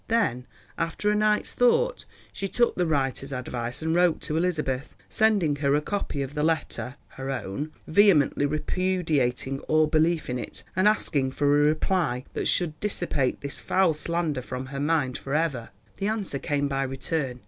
Then, 0.07 0.47
after 0.79 1.11
a 1.11 1.15
night's 1.15 1.53
thought, 1.53 2.05
she 2.33 2.47
took 2.47 2.73
the 2.73 2.87
"Riter's" 2.87 3.31
advice 3.31 3.83
and 3.83 3.93
wrote 3.95 4.19
to 4.21 4.35
Elizabeth, 4.35 4.95
sending 5.09 5.57
her 5.57 5.75
a 5.75 5.79
copy 5.81 6.23
of 6.23 6.33
the 6.33 6.41
letter 6.41 6.95
(her 7.09 7.29
own), 7.29 7.71
vehemently 7.85 8.47
repudiating 8.47 9.59
all 9.69 9.85
belief 9.85 10.27
in 10.27 10.39
it, 10.39 10.63
and 10.75 10.87
asking 10.87 11.29
for 11.33 11.45
a 11.45 11.67
reply 11.67 12.25
that 12.33 12.47
should 12.47 12.79
dissipate 12.79 13.41
this 13.41 13.59
foul 13.59 13.93
slander 13.93 14.41
from 14.41 14.65
her 14.65 14.79
mind 14.79 15.19
for 15.19 15.35
ever. 15.35 15.69
The 15.97 16.07
answer 16.07 16.39
came 16.39 16.67
by 16.67 16.81
return. 16.81 17.39